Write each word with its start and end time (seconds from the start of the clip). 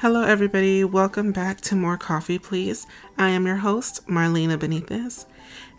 Hello, 0.00 0.22
everybody. 0.22 0.82
Welcome 0.82 1.30
back 1.30 1.60
to 1.60 1.76
More 1.76 1.98
Coffee, 1.98 2.38
Please. 2.38 2.86
I 3.18 3.28
am 3.28 3.44
your 3.44 3.56
host, 3.56 4.06
Marlena 4.06 4.56
Benitez. 4.56 5.26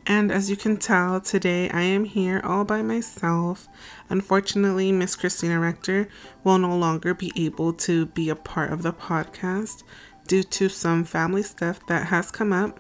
And 0.06 0.32
as 0.32 0.48
you 0.48 0.56
can 0.56 0.78
tell, 0.78 1.20
today 1.20 1.72
I 1.72 1.82
am 1.82 2.04
here 2.06 2.40
all 2.44 2.64
by 2.64 2.84
myself. 2.84 3.68
Unfortunately, 4.10 4.92
Miss 4.92 5.16
Christina 5.16 5.60
Rector 5.60 6.08
will 6.44 6.60
no 6.60 6.78
longer 6.78 7.16
be 7.16 7.32
able 7.36 7.74
to 7.74 8.06
be 8.06 8.30
a 8.30 8.36
part 8.36 8.72
of 8.72 8.84
the 8.84 8.94
podcast 8.94 9.82
due 10.28 10.44
to 10.44 10.70
some 10.70 11.04
family 11.04 11.42
stuff 11.42 11.84
that 11.88 12.10
has 12.10 12.30
come 12.30 12.54
up. 12.54 12.80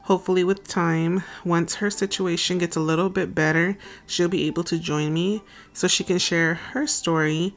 Hopefully, 0.00 0.42
with 0.42 0.66
time, 0.66 1.22
once 1.44 1.76
her 1.76 1.90
situation 1.90 2.58
gets 2.58 2.74
a 2.74 2.80
little 2.80 3.08
bit 3.08 3.36
better, 3.36 3.78
she'll 4.04 4.26
be 4.26 4.48
able 4.48 4.64
to 4.64 4.80
join 4.80 5.14
me 5.14 5.44
so 5.72 5.86
she 5.86 6.02
can 6.02 6.18
share 6.18 6.54
her 6.54 6.88
story. 6.88 7.54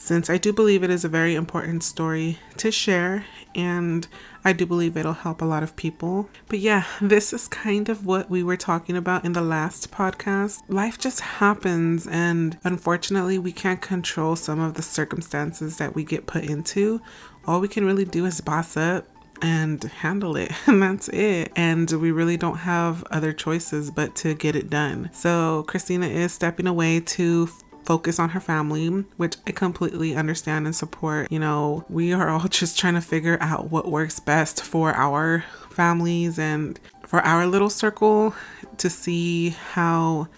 Since 0.00 0.30
I 0.30 0.38
do 0.38 0.52
believe 0.52 0.84
it 0.84 0.90
is 0.90 1.04
a 1.04 1.08
very 1.08 1.34
important 1.34 1.82
story 1.82 2.38
to 2.56 2.70
share, 2.70 3.26
and 3.54 4.06
I 4.44 4.52
do 4.52 4.64
believe 4.64 4.96
it'll 4.96 5.12
help 5.12 5.42
a 5.42 5.44
lot 5.44 5.64
of 5.64 5.74
people. 5.74 6.30
But 6.46 6.60
yeah, 6.60 6.84
this 7.00 7.32
is 7.32 7.48
kind 7.48 7.88
of 7.88 8.06
what 8.06 8.30
we 8.30 8.44
were 8.44 8.56
talking 8.56 8.96
about 8.96 9.24
in 9.24 9.32
the 9.32 9.42
last 9.42 9.90
podcast. 9.90 10.62
Life 10.68 10.98
just 10.98 11.20
happens, 11.20 12.06
and 12.06 12.56
unfortunately, 12.62 13.38
we 13.40 13.50
can't 13.50 13.82
control 13.82 14.36
some 14.36 14.60
of 14.60 14.74
the 14.74 14.82
circumstances 14.82 15.78
that 15.78 15.96
we 15.96 16.04
get 16.04 16.26
put 16.26 16.44
into. 16.44 17.02
All 17.44 17.60
we 17.60 17.68
can 17.68 17.84
really 17.84 18.04
do 18.04 18.24
is 18.24 18.40
boss 18.40 18.76
up 18.76 19.08
and 19.42 19.82
handle 19.84 20.36
it 20.36 20.50
and 20.66 20.82
that's 20.82 21.08
it 21.10 21.52
and 21.54 21.88
we 21.92 22.10
really 22.10 22.36
don't 22.36 22.56
have 22.56 23.04
other 23.04 23.32
choices 23.32 23.88
but 23.88 24.16
to 24.16 24.34
get 24.34 24.56
it 24.56 24.68
done 24.68 25.08
so 25.12 25.64
christina 25.68 26.08
is 26.08 26.32
stepping 26.32 26.66
away 26.66 26.98
to 26.98 27.48
focus 27.88 28.18
on 28.18 28.28
her 28.28 28.40
family, 28.40 28.86
which 29.16 29.36
I 29.46 29.50
completely 29.50 30.14
understand 30.14 30.66
and 30.66 30.76
support. 30.76 31.32
You 31.32 31.38
know, 31.38 31.86
we 31.88 32.12
are 32.12 32.28
all 32.28 32.46
just 32.48 32.78
trying 32.78 32.92
to 32.94 33.00
figure 33.00 33.38
out 33.40 33.70
what 33.70 33.90
works 33.90 34.20
best 34.20 34.62
for 34.62 34.92
our 34.92 35.42
families 35.70 36.38
and 36.38 36.78
for 37.06 37.20
our 37.20 37.46
little 37.46 37.70
circle 37.70 38.34
to 38.76 38.90
see 38.90 39.56
how 39.72 40.28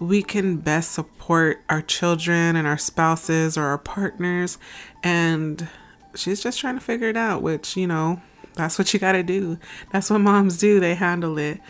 we 0.00 0.24
can 0.24 0.56
best 0.56 0.90
support 0.90 1.62
our 1.68 1.82
children 1.82 2.56
and 2.56 2.66
our 2.66 2.78
spouses 2.78 3.56
or 3.56 3.66
our 3.66 3.78
partners. 3.78 4.58
And 5.04 5.68
she's 6.16 6.42
just 6.42 6.58
trying 6.58 6.74
to 6.74 6.84
figure 6.84 7.08
it 7.08 7.16
out, 7.16 7.42
which, 7.42 7.76
you 7.76 7.86
know, 7.86 8.20
that's 8.54 8.76
what 8.76 8.92
you 8.92 8.98
got 8.98 9.12
to 9.12 9.22
do. 9.22 9.56
That's 9.92 10.10
what 10.10 10.18
moms 10.18 10.58
do, 10.58 10.80
they 10.80 10.96
handle 10.96 11.38
it. 11.38 11.60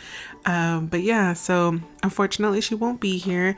Um, 0.46 0.86
but 0.86 1.02
yeah, 1.02 1.34
so 1.34 1.80
unfortunately, 2.02 2.62
she 2.62 2.74
won't 2.74 3.00
be 3.00 3.18
here. 3.18 3.56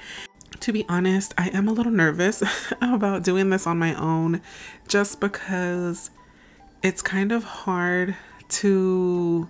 To 0.61 0.73
be 0.73 0.85
honest, 0.89 1.35
I 1.39 1.49
am 1.49 1.69
a 1.69 1.73
little 1.73 1.93
nervous 1.93 2.43
about 2.83 3.23
doing 3.23 3.51
this 3.51 3.67
on 3.67 3.79
my 3.79 3.95
own 3.95 4.41
just 4.87 5.21
because 5.21 6.11
it's 6.83 7.01
kind 7.01 7.33
of 7.33 7.45
hard 7.45 8.17
to 8.49 9.49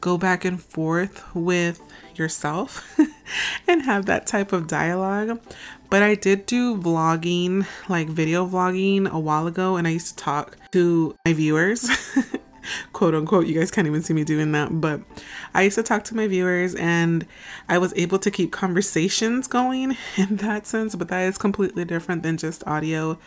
go 0.00 0.18
back 0.18 0.44
and 0.44 0.60
forth 0.60 1.24
with 1.34 1.80
yourself 2.16 2.98
and 3.68 3.82
have 3.82 4.06
that 4.06 4.26
type 4.26 4.52
of 4.52 4.66
dialogue. 4.66 5.40
But 5.88 6.02
I 6.02 6.16
did 6.16 6.46
do 6.46 6.76
vlogging, 6.76 7.66
like 7.88 8.08
video 8.08 8.46
vlogging 8.46 9.08
a 9.10 9.20
while 9.20 9.46
ago, 9.46 9.76
and 9.76 9.86
I 9.86 9.90
used 9.90 10.18
to 10.18 10.24
talk 10.24 10.56
to 10.72 11.14
my 11.24 11.32
viewers 11.32 11.88
quote 12.92 13.14
unquote. 13.14 13.46
You 13.46 13.58
guys 13.58 13.70
can't 13.70 13.86
even 13.86 14.02
see 14.02 14.14
me 14.14 14.24
doing 14.24 14.52
that, 14.52 14.80
but 14.80 15.00
I 15.54 15.62
used 15.62 15.76
to 15.76 15.82
talk 15.82 16.04
to 16.04 16.16
my 16.16 16.26
viewers 16.26 16.74
and 16.74 17.26
I 17.68 17.78
was 17.78 17.92
able 17.96 18.18
to 18.20 18.30
keep 18.30 18.52
conversations 18.52 19.46
going 19.46 19.96
in 20.16 20.36
that 20.36 20.66
sense, 20.66 20.94
but 20.94 21.08
that 21.08 21.22
is 21.22 21.38
completely 21.38 21.84
different 21.84 22.22
than 22.22 22.36
just 22.36 22.66
audio 22.66 23.18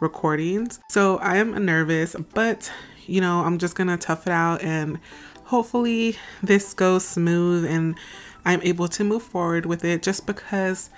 recordings. 0.00 0.80
So 0.88 1.18
I 1.18 1.36
am 1.36 1.64
nervous, 1.64 2.16
but 2.34 2.70
you 3.06 3.20
know, 3.20 3.40
I'm 3.40 3.58
just 3.58 3.74
gonna 3.74 3.96
tough 3.96 4.26
it 4.26 4.32
out 4.32 4.62
and 4.62 4.98
hopefully 5.44 6.16
this 6.42 6.72
goes 6.74 7.04
smooth 7.04 7.64
and 7.64 7.96
I'm 8.44 8.62
able 8.62 8.88
to 8.88 9.04
move 9.04 9.22
forward 9.22 9.66
with 9.66 9.84
it 9.84 10.02
just 10.02 10.26
because 10.26 10.90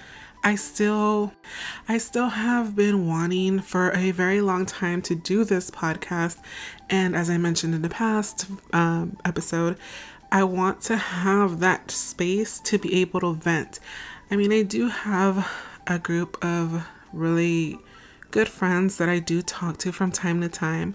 I 0.47 0.57
still 0.57 1.33
I 1.89 1.97
still 1.97 2.29
have 2.29 2.77
been 2.77 3.07
wanting 3.07 3.61
for 3.61 3.91
a 3.93 4.11
very 4.11 4.43
long 4.43 4.67
time 4.67 5.01
to 5.03 5.15
do 5.15 5.43
this 5.43 5.71
podcast 5.71 6.37
and 6.91 7.17
as 7.17 7.31
I 7.31 7.39
mentioned 7.39 7.75
in 7.75 7.81
the 7.81 7.89
past 7.89 8.47
um, 8.75 9.17
episode 9.25 9.79
I 10.31 10.45
want 10.45 10.83
to 10.83 10.97
have 10.97 11.61
that 11.61 11.91
space 11.91 12.61
to 12.61 12.79
be 12.79 13.01
able 13.01 13.21
to 13.21 13.33
vent. 13.33 13.81
I 14.31 14.37
mean 14.37 14.53
I 14.53 14.63
do 14.63 14.89
have 14.89 15.51
a 15.87 15.99
group 15.99 16.37
of 16.45 16.87
really 17.15 17.79
good 18.31 18.49
friends 18.49 18.99
that 18.99 19.09
I 19.09 19.21
do 19.21 19.41
talk 19.41 19.79
to 19.79 19.93
from 19.93 20.13
time 20.13 20.43
to 20.43 20.49
time 20.51 20.95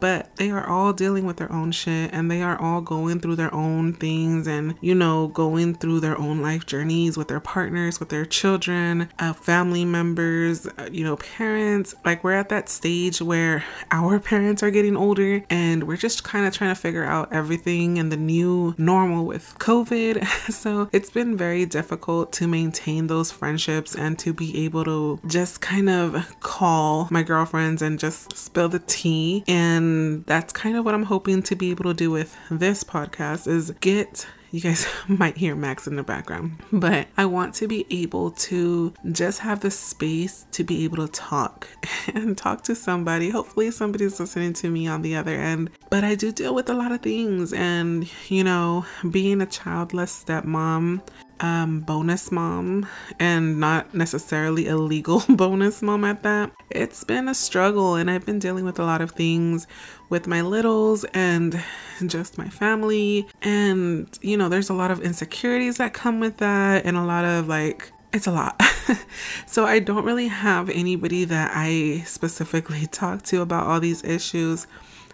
but 0.00 0.34
they 0.36 0.50
are 0.50 0.66
all 0.66 0.92
dealing 0.92 1.26
with 1.26 1.36
their 1.36 1.52
own 1.52 1.72
shit 1.72 2.10
and 2.12 2.30
they 2.30 2.42
are 2.42 2.60
all 2.60 2.80
going 2.80 3.20
through 3.20 3.36
their 3.36 3.54
own 3.54 3.92
things 3.92 4.46
and, 4.46 4.74
you 4.80 4.94
know, 4.94 5.28
going 5.28 5.74
through 5.74 6.00
their 6.00 6.18
own 6.18 6.40
life 6.40 6.66
journeys 6.66 7.16
with 7.16 7.28
their 7.28 7.40
partners, 7.40 8.00
with 8.00 8.08
their 8.08 8.24
children, 8.24 9.08
uh, 9.18 9.32
family 9.32 9.84
members, 9.84 10.66
uh, 10.66 10.88
you 10.90 11.04
know, 11.04 11.16
parents. 11.16 11.94
Like, 12.04 12.24
we're 12.24 12.32
at 12.32 12.48
that 12.48 12.68
stage 12.68 13.20
where 13.20 13.64
our 13.90 14.18
parents 14.30 14.62
are 14.62 14.70
getting 14.70 14.96
older 14.96 15.44
and 15.50 15.86
we're 15.86 15.96
just 15.96 16.24
kind 16.24 16.46
of 16.46 16.54
trying 16.54 16.74
to 16.74 16.80
figure 16.80 17.04
out 17.04 17.32
everything 17.32 17.98
and 17.98 18.10
the 18.10 18.16
new 18.16 18.74
normal 18.78 19.26
with 19.26 19.54
COVID. 19.58 20.24
so 20.52 20.88
it's 20.92 21.10
been 21.10 21.36
very 21.36 21.66
difficult 21.66 22.32
to 22.32 22.48
maintain 22.48 23.06
those 23.06 23.30
friendships 23.30 23.94
and 23.94 24.18
to 24.18 24.32
be 24.32 24.64
able 24.64 24.84
to 24.84 25.20
just 25.26 25.60
kind 25.60 25.90
of 25.90 26.40
call 26.40 27.08
my 27.10 27.22
girlfriends 27.22 27.82
and 27.82 27.98
just 27.98 28.36
spill 28.36 28.68
the 28.68 28.78
tea 28.78 29.44
and 29.46 29.89
Um, 29.90 30.24
that's 30.26 30.52
kind 30.52 30.76
of 30.76 30.84
what 30.84 30.94
I'm 30.94 31.04
hoping 31.04 31.42
to 31.42 31.56
be 31.56 31.70
able 31.70 31.84
to 31.84 31.94
do 31.94 32.10
with 32.10 32.36
this 32.50 32.84
podcast 32.84 33.46
is 33.46 33.70
get 33.80 34.26
you 34.52 34.60
guys 34.60 34.86
might 35.08 35.36
hear 35.36 35.54
Max 35.54 35.86
in 35.86 35.96
the 35.96 36.02
background, 36.02 36.60
but 36.72 37.06
I 37.16 37.26
want 37.26 37.54
to 37.56 37.68
be 37.68 37.86
able 37.90 38.32
to 38.32 38.92
just 39.12 39.40
have 39.40 39.60
the 39.60 39.70
space 39.70 40.46
to 40.52 40.64
be 40.64 40.84
able 40.84 41.06
to 41.06 41.12
talk 41.12 41.68
and 42.14 42.36
talk 42.36 42.64
to 42.64 42.74
somebody. 42.74 43.30
Hopefully, 43.30 43.70
somebody's 43.70 44.18
listening 44.18 44.52
to 44.54 44.68
me 44.68 44.88
on 44.88 45.02
the 45.02 45.14
other 45.14 45.34
end. 45.34 45.70
But 45.88 46.04
I 46.04 46.14
do 46.14 46.32
deal 46.32 46.54
with 46.54 46.68
a 46.68 46.74
lot 46.74 46.92
of 46.92 47.00
things, 47.00 47.52
and 47.52 48.10
you 48.28 48.44
know, 48.44 48.84
being 49.10 49.40
a 49.40 49.46
childless 49.46 50.24
stepmom, 50.24 51.00
um, 51.40 51.80
bonus 51.80 52.30
mom 52.30 52.86
and 53.18 53.58
not 53.58 53.94
necessarily 53.94 54.68
a 54.68 54.76
legal 54.76 55.22
bonus 55.28 55.82
mom 55.82 56.04
at 56.04 56.22
that. 56.22 56.52
It's 56.70 57.04
been 57.04 57.28
a 57.28 57.34
struggle, 57.34 57.96
and 57.96 58.10
I've 58.10 58.26
been 58.26 58.38
dealing 58.38 58.64
with 58.64 58.78
a 58.78 58.84
lot 58.84 59.00
of 59.00 59.12
things 59.12 59.66
with 60.08 60.26
my 60.26 60.42
littles 60.42 61.04
and 61.14 61.62
just 62.06 62.38
my 62.38 62.48
family. 62.48 63.28
And, 63.42 64.08
you 64.22 64.36
know, 64.36 64.48
there's 64.48 64.70
a 64.70 64.74
lot 64.74 64.90
of 64.90 65.00
insecurities 65.00 65.78
that 65.78 65.92
come 65.92 66.20
with 66.20 66.36
that, 66.38 66.84
and 66.84 66.96
a 66.96 67.04
lot 67.04 67.24
of 67.24 67.48
like, 67.48 67.92
it's 68.12 68.26
a 68.26 68.32
lot. 68.32 68.60
so 69.46 69.64
I 69.64 69.78
don't 69.78 70.04
really 70.04 70.28
have 70.28 70.68
anybody 70.68 71.24
that 71.24 71.52
I 71.54 72.02
specifically 72.06 72.86
talk 72.90 73.22
to 73.24 73.40
about 73.40 73.66
all 73.66 73.80
these 73.80 74.04
issues 74.04 74.66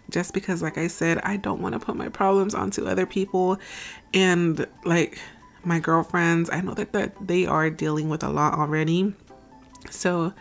just 0.08 0.32
because 0.32 0.62
like 0.62 0.78
I 0.78 0.86
said, 0.86 1.18
I 1.18 1.36
don't 1.36 1.60
want 1.60 1.72
to 1.72 1.78
put 1.78 1.96
my 1.96 2.08
problems 2.08 2.54
onto 2.54 2.86
other 2.86 3.06
people 3.06 3.58
and 4.14 4.66
like 4.84 5.18
my 5.66 5.78
girlfriends, 5.78 6.48
I 6.50 6.60
know 6.60 6.74
that, 6.74 6.92
that 6.92 7.26
they 7.26 7.46
are 7.46 7.68
dealing 7.70 8.08
with 8.08 8.22
a 8.22 8.28
lot 8.28 8.54
already. 8.54 9.14
So, 9.90 10.32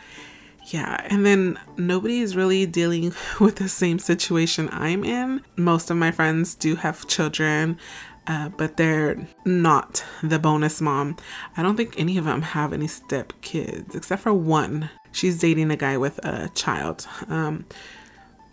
yeah, 0.68 1.06
and 1.10 1.26
then 1.26 1.60
nobody 1.78 2.20
is 2.20 2.36
really 2.36 2.66
dealing 2.66 3.14
with 3.40 3.56
the 3.58 3.70
same 3.70 4.00
situation 4.00 4.70
I'm 4.72 5.04
in. 5.04 5.42
Most 5.56 5.92
of 5.92 5.98
my 5.98 6.12
friends 6.12 6.56
do 6.56 6.76
have 6.76 7.08
children, 7.08 7.78
uh, 8.28 8.50
but 8.50 8.78
they're 8.78 9.28
not 9.46 10.04
the 10.24 10.40
bonus 10.40 10.82
mom. 10.82 11.18
I 11.56 11.64
don't 11.64 11.78
think 11.78 11.96
any 11.98 12.18
of 12.18 12.26
them 12.26 12.42
have 12.42 12.74
any 12.74 12.88
step 12.88 13.34
kids 13.42 13.96
except 13.96 14.24
for 14.24 14.34
one. 14.34 14.90
She's 15.12 15.40
dating 15.40 15.72
a 15.72 15.76
guy 15.76 15.98
with 15.98 16.24
a 16.26 16.50
child. 16.50 17.08
Um, 17.30 17.66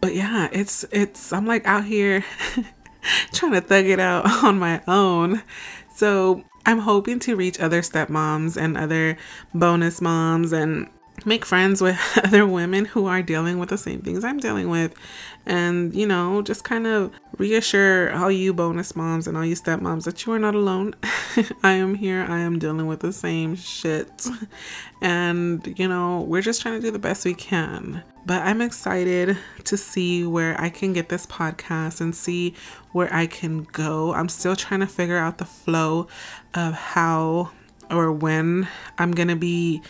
but 0.01 0.15
yeah, 0.15 0.49
it's 0.53 0.85
it's 0.91 1.33
I'm 1.33 1.47
like 1.47 1.67
out 1.67 1.85
here 1.85 2.25
trying 3.33 3.53
to 3.53 3.61
thug 3.61 3.87
it 3.87 4.01
out 4.01 4.27
on 4.45 4.59
my 4.59 4.83
own. 4.87 5.43
So 5.95 6.45
I'm 6.65 6.81
hoping 6.81 7.19
to 7.21 7.37
reach 7.37 7.61
other 7.61 7.83
stepmoms 7.83 8.57
and 8.57 8.77
other 8.77 9.17
bonus 9.55 10.01
moms 10.01 10.53
and 10.53 10.89
make 11.27 11.45
friends 11.45 11.81
with 11.81 11.99
other 12.25 12.47
women 12.47 12.85
who 12.85 13.07
are 13.07 13.23
dealing 13.23 13.59
with 13.59 13.69
the 13.69 13.79
same 13.79 14.01
things 14.01 14.25
I'm 14.25 14.39
dealing 14.39 14.69
with. 14.69 14.95
And, 15.45 15.93
you 15.93 16.07
know, 16.07 16.41
just 16.43 16.63
kind 16.63 16.87
of 16.87 17.13
reassure 17.37 18.15
all 18.15 18.31
you 18.31 18.55
bonus 18.55 18.95
moms 18.95 19.27
and 19.27 19.37
all 19.37 19.45
you 19.45 19.57
stepmoms 19.57 20.05
that 20.05 20.25
you 20.25 20.33
are 20.33 20.39
not 20.39 20.55
alone. 20.55 20.95
I 21.63 21.73
am 21.73 21.97
here. 21.97 22.25
I 22.29 22.39
am 22.39 22.59
dealing 22.59 22.87
with 22.87 23.01
the 23.01 23.13
same 23.13 23.57
shit. 23.57 24.27
And, 25.05 25.75
you 25.77 25.89
know, 25.89 26.21
we're 26.21 26.43
just 26.43 26.63
trying 26.63 26.81
to 26.81 26.81
do 26.81 26.93
the 26.93 26.99
best 27.01 27.25
we 27.25 27.35
can. 27.35 28.05
But 28.25 28.43
I'm 28.43 28.61
excited 28.61 29.37
to 29.65 29.77
see 29.77 30.25
where 30.25 30.59
I 30.61 30.71
can 30.71 30.93
get 30.93 31.09
this 31.09 31.27
podcast 31.27 32.01
and 32.01 32.15
see 32.15 32.55
where 32.93 33.13
I 33.13 33.27
can 33.27 33.65
go. 33.65 34.15
I'm 34.15 34.29
still 34.29 34.55
trying 34.55 34.79
to 34.79 34.87
figure 34.87 35.19
out 35.19 35.39
the 35.39 35.45
flow 35.45 36.07
of 36.55 36.75
how 36.75 37.51
or 37.91 38.11
when 38.13 38.69
I'm 38.99 39.13
going 39.13 39.29
to 39.29 39.37
be 39.37 39.83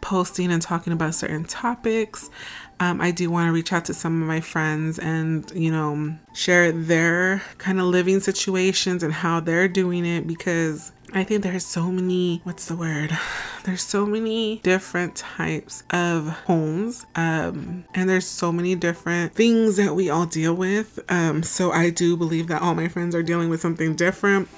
posting 0.00 0.50
and 0.50 0.62
talking 0.62 0.92
about 0.92 1.14
certain 1.14 1.44
topics. 1.44 2.30
Um, 2.78 3.00
I 3.00 3.10
do 3.10 3.30
want 3.30 3.48
to 3.48 3.52
reach 3.52 3.72
out 3.72 3.84
to 3.86 3.94
some 3.94 4.22
of 4.22 4.26
my 4.26 4.40
friends 4.40 4.98
and, 4.98 5.50
you 5.54 5.70
know, 5.70 6.16
share 6.32 6.72
their 6.72 7.42
kind 7.58 7.78
of 7.78 7.86
living 7.86 8.20
situations 8.20 9.02
and 9.02 9.12
how 9.12 9.40
they're 9.40 9.68
doing 9.68 10.06
it 10.06 10.26
because 10.26 10.92
I 11.12 11.24
think 11.24 11.42
there's 11.42 11.66
so 11.66 11.90
many, 11.90 12.40
what's 12.44 12.66
the 12.66 12.76
word? 12.76 13.16
There's 13.64 13.82
so 13.82 14.06
many 14.06 14.60
different 14.62 15.16
types 15.16 15.82
of 15.90 16.28
homes, 16.46 17.04
um, 17.14 17.84
and 17.94 18.08
there's 18.08 18.26
so 18.26 18.50
many 18.50 18.74
different 18.74 19.34
things 19.34 19.76
that 19.76 19.94
we 19.94 20.08
all 20.08 20.24
deal 20.24 20.54
with. 20.54 20.98
Um, 21.10 21.42
so 21.42 21.70
I 21.70 21.90
do 21.90 22.16
believe 22.16 22.46
that 22.46 22.62
all 22.62 22.74
my 22.74 22.88
friends 22.88 23.14
are 23.14 23.22
dealing 23.22 23.50
with 23.50 23.60
something 23.60 23.96
different. 23.96 24.48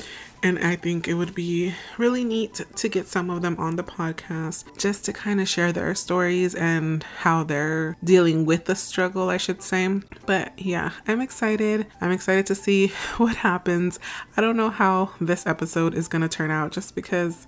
And 0.44 0.58
I 0.58 0.74
think 0.74 1.06
it 1.06 1.14
would 1.14 1.34
be 1.34 1.72
really 1.98 2.24
neat 2.24 2.60
to 2.74 2.88
get 2.88 3.06
some 3.06 3.30
of 3.30 3.42
them 3.42 3.56
on 3.58 3.76
the 3.76 3.84
podcast 3.84 4.76
just 4.76 5.04
to 5.04 5.12
kind 5.12 5.40
of 5.40 5.48
share 5.48 5.72
their 5.72 5.94
stories 5.94 6.54
and 6.56 7.04
how 7.18 7.44
they're 7.44 7.96
dealing 8.02 8.44
with 8.44 8.64
the 8.64 8.74
struggle, 8.74 9.28
I 9.28 9.36
should 9.36 9.62
say. 9.62 10.00
But 10.26 10.58
yeah, 10.58 10.90
I'm 11.06 11.20
excited. 11.20 11.86
I'm 12.00 12.10
excited 12.10 12.46
to 12.46 12.56
see 12.56 12.88
what 13.18 13.36
happens. 13.36 14.00
I 14.36 14.40
don't 14.40 14.56
know 14.56 14.70
how 14.70 15.12
this 15.20 15.46
episode 15.46 15.94
is 15.94 16.08
going 16.08 16.22
to 16.22 16.28
turn 16.28 16.50
out 16.50 16.72
just 16.72 16.96
because 16.96 17.46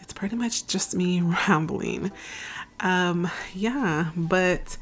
it's 0.00 0.12
pretty 0.12 0.34
much 0.34 0.66
just 0.66 0.96
me 0.96 1.20
rambling. 1.48 2.10
Um, 2.80 3.30
yeah, 3.54 4.10
but 4.16 4.76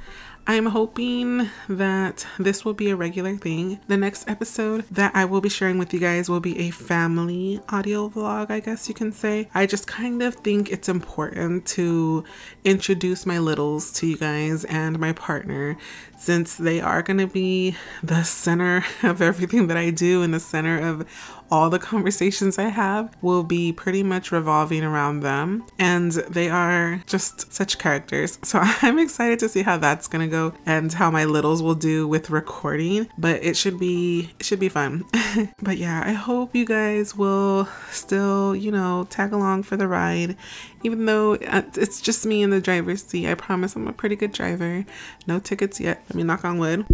I'm 0.51 0.67
hoping 0.67 1.49
that 1.69 2.27
this 2.37 2.65
will 2.65 2.75
be 2.75 2.91
a 2.91 2.97
regular 2.97 3.37
thing. 3.37 3.79
The 3.87 3.97
next 3.97 4.29
episode 4.29 4.85
that 4.91 5.15
I 5.15 5.25
will 5.25 5.41
be 5.41 5.49
sharing 5.49 5.79
with 5.79 5.95
you 5.95 6.01
guys 6.01 6.29
will 6.29 6.41
be 6.41 6.59
a 6.59 6.71
family 6.71 7.61
audio 7.69 8.09
vlog, 8.09 8.51
I 8.51 8.59
guess 8.59 8.89
you 8.89 8.95
can 8.97 9.13
say. 9.13 9.49
I 9.55 9.67
just 9.67 9.87
kind 9.87 10.21
of 10.25 10.35
think 10.35 10.73
it's 10.73 10.89
important 10.89 11.67
to 11.67 12.25
introduce 12.65 13.27
my 13.27 13.39
littles 13.39 13.93
to 13.93 14.09
you 14.09 14.17
guys 14.17 14.65
and 14.65 14.99
my 14.99 15.13
partner 15.13 15.77
since 16.19 16.57
they 16.57 16.81
are 16.81 17.01
going 17.01 17.19
to 17.19 17.29
be 17.29 17.77
the 18.03 18.25
center 18.25 18.85
of 19.05 19.23
everything 19.23 19.69
that 19.69 19.77
I 19.77 19.91
do 19.91 20.25
and 20.25 20.35
the 20.35 20.41
center 20.41 20.81
of 20.81 21.07
all 21.51 21.71
the 21.71 21.79
conversations 21.91 22.59
I 22.59 22.69
have 22.69 23.15
will 23.23 23.43
be 23.43 23.73
pretty 23.73 24.03
much 24.03 24.33
revolving 24.33 24.85
around 24.85 25.21
them. 25.21 25.65
And 25.79 26.13
they 26.13 26.49
are 26.49 27.03
just 27.07 27.53
such 27.53 27.79
characters. 27.79 28.39
So 28.43 28.61
I'm 28.63 28.99
excited 28.99 29.39
to 29.41 29.49
see 29.49 29.63
how 29.63 29.77
that's 29.77 30.09
gonna 30.09 30.29
go 30.29 30.55
and 30.67 30.93
how 30.93 31.11
my 31.11 31.25
littles 31.25 31.63
will 31.63 31.75
do 31.75 32.07
with 32.07 32.31
recording. 32.31 33.09
But 33.19 33.43
it 33.43 33.57
should 33.57 33.79
be 33.79 34.31
it 34.39 34.47
should 34.47 34.61
be 34.61 34.69
fun. 34.69 35.05
but 35.63 35.77
yeah, 35.77 36.03
I 36.05 36.13
hope 36.13 36.55
you 36.55 36.65
guys 36.65 37.17
will 37.17 37.69
still, 37.91 38.55
you 38.55 38.71
know, 38.71 39.07
tag 39.11 39.33
along 39.33 39.65
for 39.65 39.77
the 39.77 39.89
ride. 39.89 40.37
Even 40.83 41.05
though 41.05 41.35
uh, 41.35 41.63
it's 41.75 42.01
just 42.01 42.25
me 42.25 42.43
in 42.43 42.51
the 42.51 42.61
driver's 42.61 43.03
seat, 43.03 43.29
I 43.29 43.35
promise 43.35 43.77
I'm 43.77 43.87
a 43.87 43.93
pretty 43.93 44.17
good 44.17 44.33
driver. 44.33 44.85
No 45.27 45.39
tickets 45.39 45.79
yet. 45.79 46.03
Let 46.09 46.17
me 46.17 46.23
knock 46.23 46.45
on 46.45 46.59
wood. 46.59 46.87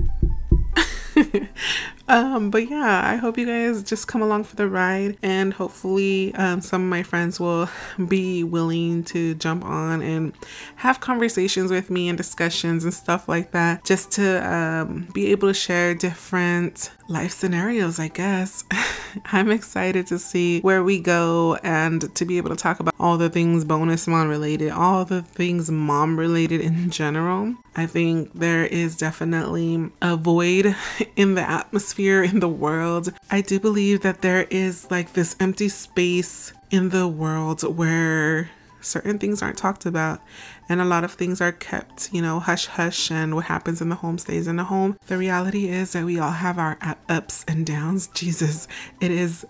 um, 2.09 2.51
but 2.51 2.69
yeah, 2.69 3.03
I 3.05 3.17
hope 3.17 3.39
you 3.39 3.47
guys 3.47 3.83
just 3.83 4.09
come 4.09 4.23
along 4.23 4.45
for 4.45 4.57
the 4.57 4.69
ride, 4.69 5.17
and 5.23 5.55
hopefully, 5.55 6.35
um, 6.35 6.61
some 6.61 6.83
of 6.83 6.89
my 6.89 7.03
friends 7.03 7.41
will 7.41 7.69
be 8.09 8.45
willing 8.45 9.05
to 9.05 9.35
jump 9.35 9.65
on 9.65 10.03
and 10.03 10.33
have 10.77 11.01
conversations 11.01 11.71
with 11.71 11.91
me 11.91 12.09
and 12.09 12.19
discussions 12.19 12.85
and 12.85 12.93
stuff 12.93 13.29
like 13.29 13.53
that, 13.53 13.85
just 13.85 14.11
to 14.13 14.53
um, 14.53 15.09
be 15.13 15.27
able 15.27 15.49
to 15.49 15.55
share 15.55 15.95
different 15.95 16.91
life 17.09 17.33
scenarios, 17.33 17.99
I 17.99 18.09
guess. 18.09 18.65
I'm 19.27 19.51
excited 19.51 20.07
to 20.09 20.19
see 20.19 20.61
where 20.61 20.83
we 20.83 21.01
go 21.01 21.57
and 21.63 22.15
to 22.15 22.25
be 22.25 22.39
able 22.39 22.51
to 22.51 22.57
talk 22.57 22.81
about 22.81 22.95
all 22.99 23.19
the 23.19 23.31
things 23.31 23.65
bonus 23.65 24.07
mom 24.07 24.29
related, 24.29 24.71
all 24.71 25.05
the 25.05 25.23
things 25.23 25.71
mom 25.71 26.19
related 26.19 26.61
in 26.61 26.91
general. 26.91 27.55
I 27.75 27.87
think 27.87 28.33
there 28.35 28.65
is 28.65 28.97
definitely 28.97 29.91
a 30.01 30.17
void 30.17 30.75
in 31.17 31.35
the 31.35 31.49
atmosphere 31.49 32.23
in 32.23 32.41
the 32.41 32.49
world. 32.49 33.13
I 33.31 33.41
do 33.41 33.61
believe 33.61 34.03
that 34.03 34.23
there 34.23 34.47
is 34.51 34.91
like 34.91 35.13
this 35.13 35.37
empty 35.41 35.69
space 35.69 36.53
in 36.71 36.91
the 36.91 37.07
world 37.07 37.63
where 37.77 38.51
certain 38.81 39.19
things 39.19 39.43
aren't 39.43 39.59
talked 39.59 39.87
about 39.87 40.21
and 40.69 40.81
a 40.81 40.85
lot 40.85 41.05
of 41.05 41.13
things 41.13 41.41
are 41.41 41.53
kept, 41.53 42.13
you 42.13 42.23
know, 42.23 42.41
hush 42.41 42.67
hush 42.67 43.11
and 43.11 43.35
what 43.35 43.47
happens 43.47 43.81
in 43.81 43.89
the 43.89 43.97
home 43.97 44.19
stays 44.19 44.47
in 44.47 44.57
the 44.57 44.65
home. 44.65 44.97
The 45.07 45.19
reality 45.19 45.69
is 45.69 45.93
that 45.93 46.05
we 46.05 46.19
all 46.19 46.31
have 46.31 46.59
our 46.59 46.79
ups 47.09 47.45
and 47.49 47.67
downs. 47.67 48.07
Jesus, 48.15 48.69
it 49.01 49.11
is 49.11 49.47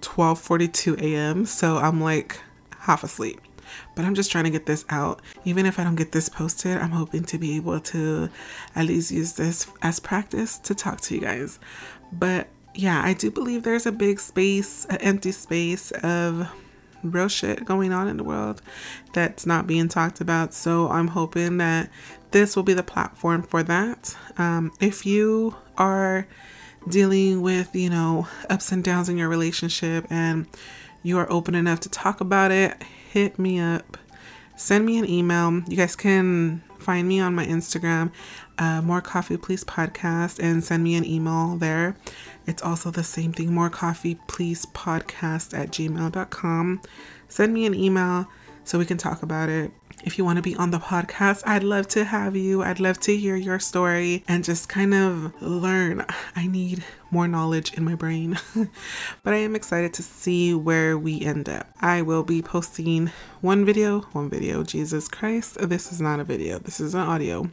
12:42 0.00 1.00
a.m., 1.00 1.46
so 1.46 1.78
I'm 1.78 2.00
like 2.00 2.40
half 2.80 3.04
asleep. 3.04 3.40
But 3.94 4.04
I'm 4.04 4.14
just 4.14 4.30
trying 4.30 4.44
to 4.44 4.50
get 4.50 4.66
this 4.66 4.84
out. 4.90 5.22
Even 5.44 5.64
if 5.64 5.78
I 5.78 5.84
don't 5.84 5.94
get 5.94 6.12
this 6.12 6.28
posted, 6.28 6.76
I'm 6.76 6.90
hoping 6.90 7.24
to 7.24 7.38
be 7.38 7.56
able 7.56 7.80
to 7.80 8.28
at 8.74 8.86
least 8.86 9.10
use 9.10 9.34
this 9.34 9.66
as 9.80 10.00
practice 10.00 10.58
to 10.58 10.74
talk 10.74 11.00
to 11.02 11.14
you 11.14 11.20
guys. 11.20 11.58
But 12.12 12.48
yeah, 12.74 13.02
I 13.02 13.14
do 13.14 13.30
believe 13.30 13.62
there's 13.62 13.86
a 13.86 13.92
big 13.92 14.20
space, 14.20 14.84
an 14.86 14.96
empty 14.96 15.32
space 15.32 15.90
of 15.90 16.50
real 17.02 17.28
shit 17.28 17.64
going 17.64 17.92
on 17.92 18.08
in 18.08 18.16
the 18.16 18.24
world 18.24 18.62
that's 19.12 19.46
not 19.46 19.66
being 19.66 19.88
talked 19.88 20.20
about. 20.20 20.54
So 20.54 20.88
I'm 20.88 21.08
hoping 21.08 21.58
that 21.58 21.90
this 22.30 22.56
will 22.56 22.62
be 22.62 22.74
the 22.74 22.82
platform 22.82 23.42
for 23.42 23.62
that. 23.62 24.16
Um, 24.38 24.72
if 24.80 25.04
you 25.04 25.54
are 25.76 26.26
dealing 26.88 27.42
with, 27.42 27.74
you 27.74 27.90
know, 27.90 28.26
ups 28.50 28.72
and 28.72 28.82
downs 28.82 29.08
in 29.08 29.18
your 29.18 29.28
relationship 29.28 30.06
and 30.10 30.46
you 31.02 31.18
are 31.18 31.30
open 31.30 31.54
enough 31.54 31.80
to 31.80 31.88
talk 31.88 32.20
about 32.20 32.50
it, 32.50 32.82
hit 33.10 33.38
me 33.38 33.60
up. 33.60 33.98
Send 34.56 34.86
me 34.86 34.98
an 34.98 35.08
email. 35.08 35.62
You 35.68 35.76
guys 35.76 35.96
can 35.96 36.62
find 36.82 37.08
me 37.08 37.20
on 37.20 37.34
my 37.34 37.46
Instagram, 37.46 38.12
uh, 38.58 38.82
More 38.82 39.00
Coffee 39.00 39.36
Please 39.36 39.64
Podcast, 39.64 40.38
and 40.42 40.62
send 40.62 40.84
me 40.84 40.94
an 40.96 41.04
email 41.04 41.56
there. 41.56 41.96
It's 42.46 42.62
also 42.62 42.90
the 42.90 43.04
same 43.04 43.32
thing, 43.32 43.54
More 43.54 43.70
Coffee 43.70 44.18
Please 44.26 44.66
Podcast 44.66 45.56
at 45.56 45.70
gmail.com. 45.70 46.80
Send 47.28 47.54
me 47.54 47.66
an 47.66 47.74
email 47.74 48.28
so 48.64 48.78
we 48.78 48.84
can 48.84 48.98
talk 48.98 49.22
about 49.22 49.48
it. 49.48 49.72
If 50.04 50.18
you 50.18 50.24
want 50.24 50.36
to 50.36 50.42
be 50.42 50.56
on 50.56 50.70
the 50.70 50.78
podcast, 50.78 51.42
I'd 51.46 51.62
love 51.62 51.86
to 51.88 52.04
have 52.04 52.36
you. 52.36 52.62
I'd 52.62 52.80
love 52.80 52.98
to 53.00 53.16
hear 53.16 53.36
your 53.36 53.58
story 53.58 54.24
and 54.26 54.44
just 54.44 54.68
kind 54.68 54.92
of 54.94 55.40
learn. 55.40 56.04
I 56.34 56.46
need 56.46 56.84
more 57.12 57.28
knowledge 57.28 57.74
in 57.74 57.84
my 57.84 57.94
brain. 57.94 58.38
but 59.22 59.34
I 59.34 59.36
am 59.36 59.54
excited 59.54 59.92
to 59.94 60.02
see 60.02 60.54
where 60.54 60.98
we 60.98 61.20
end 61.20 61.48
up. 61.48 61.68
I 61.80 62.02
will 62.02 62.22
be 62.22 62.40
posting 62.42 63.12
one 63.42 63.64
video, 63.64 64.00
one 64.12 64.30
video, 64.30 64.64
Jesus 64.64 65.08
Christ. 65.08 65.58
This 65.60 65.92
is 65.92 66.00
not 66.00 66.20
a 66.20 66.24
video, 66.24 66.58
this 66.58 66.80
is 66.80 66.94
an 66.94 67.00
audio. 67.00 67.50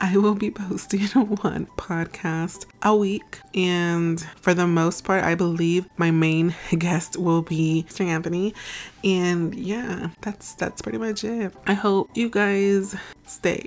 I 0.00 0.16
will 0.16 0.36
be 0.36 0.50
posting 0.50 1.00
one 1.42 1.66
podcast 1.76 2.66
a 2.82 2.94
week. 2.94 3.40
And 3.54 4.20
for 4.40 4.54
the 4.54 4.66
most 4.66 5.04
part, 5.04 5.24
I 5.24 5.34
believe 5.34 5.88
my 5.96 6.12
main 6.12 6.54
guest 6.78 7.16
will 7.16 7.42
be 7.42 7.84
Mr. 7.88 8.06
Anthony. 8.06 8.54
And 9.02 9.54
yeah, 9.54 10.10
that's 10.20 10.54
that's 10.54 10.82
pretty 10.82 10.98
much 10.98 11.24
it. 11.24 11.52
I 11.66 11.74
hope 11.74 12.10
you 12.14 12.30
guys 12.30 12.94
stay. 13.26 13.66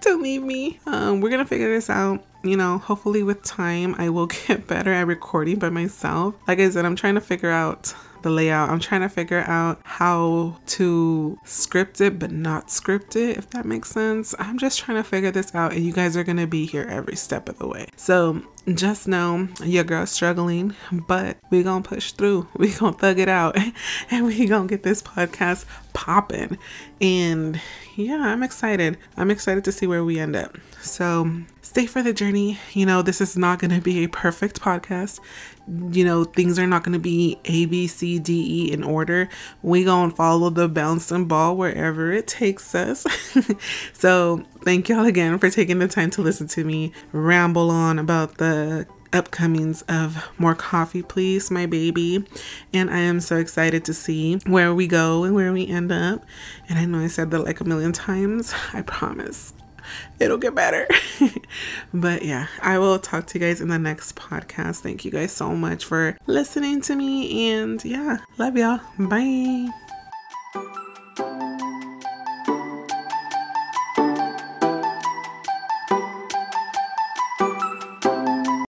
Don't 0.00 0.22
leave 0.22 0.42
me. 0.42 0.78
Um, 0.86 1.20
we're 1.20 1.30
gonna 1.30 1.44
figure 1.44 1.74
this 1.74 1.90
out 1.90 2.24
you 2.44 2.56
know, 2.56 2.78
hopefully 2.78 3.22
with 3.22 3.42
time, 3.42 3.94
I 3.98 4.08
will 4.10 4.26
get 4.46 4.66
better 4.66 4.92
at 4.92 5.06
recording 5.06 5.58
by 5.58 5.70
myself. 5.70 6.34
Like 6.46 6.60
I 6.60 6.70
said, 6.70 6.84
I'm 6.84 6.96
trying 6.96 7.14
to 7.14 7.20
figure 7.20 7.50
out 7.50 7.94
the 8.24 8.30
layout. 8.30 8.70
I'm 8.70 8.80
trying 8.80 9.02
to 9.02 9.08
figure 9.08 9.44
out 9.46 9.80
how 9.84 10.56
to 10.66 11.38
script 11.44 12.00
it, 12.00 12.18
but 12.18 12.32
not 12.32 12.70
script 12.70 13.14
it, 13.14 13.36
if 13.36 13.50
that 13.50 13.64
makes 13.64 13.90
sense. 13.90 14.34
I'm 14.38 14.58
just 14.58 14.80
trying 14.80 14.96
to 14.96 15.08
figure 15.08 15.30
this 15.30 15.54
out, 15.54 15.72
and 15.72 15.84
you 15.84 15.92
guys 15.92 16.16
are 16.16 16.24
to 16.24 16.46
be 16.46 16.66
here 16.66 16.86
every 16.90 17.16
step 17.16 17.48
of 17.48 17.58
the 17.58 17.68
way. 17.68 17.86
So 17.96 18.42
just 18.72 19.06
know 19.06 19.48
your 19.62 19.84
girl's 19.84 20.10
struggling, 20.10 20.74
but 20.90 21.36
we 21.50 21.62
gonna 21.62 21.82
push 21.82 22.12
through. 22.12 22.48
We 22.64 22.72
gonna 22.72 22.96
thug 22.96 23.18
it 23.18 23.28
out, 23.28 23.56
and 24.10 24.24
we 24.26 24.46
gonna 24.46 24.66
get 24.66 24.82
this 24.82 25.02
podcast 25.02 25.66
popping. 25.92 26.58
And 27.00 27.60
yeah, 27.94 28.16
I'm 28.16 28.42
excited. 28.42 28.96
I'm 29.16 29.30
excited 29.30 29.64
to 29.64 29.72
see 29.72 29.86
where 29.86 30.02
we 30.02 30.18
end 30.18 30.34
up. 30.34 30.56
So 30.80 31.42
stay 31.60 31.84
for 31.84 32.02
the 32.02 32.14
journey. 32.14 32.58
You 32.72 32.86
know, 32.86 33.02
this 33.02 33.20
is 33.20 33.36
not 33.36 33.58
gonna 33.58 33.82
be 33.82 34.02
a 34.02 34.08
perfect 34.08 34.62
podcast. 34.62 35.20
You 35.66 36.04
know, 36.04 36.24
things 36.24 36.58
are 36.58 36.66
not 36.66 36.84
gonna 36.84 36.98
be 36.98 37.38
A, 37.46 37.66
B, 37.66 37.86
C, 37.86 38.18
D, 38.18 38.66
E 38.66 38.72
in 38.72 38.82
order. 38.82 39.28
We 39.62 39.84
gonna 39.84 40.14
follow 40.14 40.50
the 40.50 40.68
bouncing 40.68 41.26
ball 41.26 41.56
wherever 41.56 42.12
it 42.12 42.26
takes 42.26 42.74
us. 42.74 43.06
so 43.92 44.44
thank 44.62 44.88
y'all 44.88 45.06
again 45.06 45.38
for 45.38 45.50
taking 45.50 45.78
the 45.78 45.88
time 45.88 46.10
to 46.10 46.22
listen 46.22 46.48
to 46.48 46.64
me 46.64 46.92
ramble 47.12 47.70
on 47.70 47.98
about 47.98 48.38
the 48.38 48.86
upcomings 49.14 49.82
of 49.88 50.28
More 50.38 50.56
Coffee 50.56 51.02
Please, 51.02 51.50
my 51.50 51.66
baby. 51.66 52.24
And 52.72 52.90
I 52.90 52.98
am 52.98 53.20
so 53.20 53.36
excited 53.36 53.84
to 53.84 53.94
see 53.94 54.38
where 54.46 54.74
we 54.74 54.86
go 54.86 55.22
and 55.22 55.34
where 55.34 55.52
we 55.52 55.66
end 55.68 55.92
up. 55.92 56.24
And 56.68 56.78
I 56.78 56.84
know 56.84 56.98
I 56.98 57.06
said 57.06 57.30
that 57.30 57.44
like 57.44 57.60
a 57.60 57.64
million 57.64 57.92
times. 57.92 58.52
I 58.72 58.82
promise 58.82 59.53
it'll 60.20 60.38
get 60.38 60.54
better. 60.54 60.86
but 61.94 62.22
yeah, 62.22 62.46
I 62.62 62.78
will 62.78 62.98
talk 62.98 63.26
to 63.28 63.38
you 63.38 63.44
guys 63.44 63.60
in 63.60 63.68
the 63.68 63.78
next 63.78 64.16
podcast. 64.16 64.80
Thank 64.80 65.04
you 65.04 65.10
guys 65.10 65.32
so 65.32 65.54
much 65.54 65.84
for 65.84 66.16
listening 66.26 66.80
to 66.82 66.96
me. 66.96 67.52
And 67.52 67.84
yeah, 67.84 68.18
love 68.38 68.56
y'all. 68.56 68.80
Bye. 68.98 69.68